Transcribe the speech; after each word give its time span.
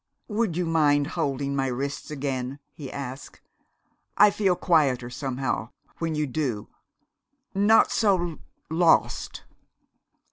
"Would 0.29 0.57
you 0.57 0.65
mind 0.65 1.05
holding 1.13 1.55
my 1.55 1.67
wrists 1.67 2.09
again?" 2.09 2.57
he 2.73 2.91
asked. 2.91 3.39
"I 4.17 4.31
feel 4.31 4.55
quieter, 4.55 5.11
somehow, 5.11 5.69
when 5.99 6.15
you 6.15 6.25
do 6.25 6.69
not 7.53 7.91
so 7.91 8.39
lost." 8.71 9.43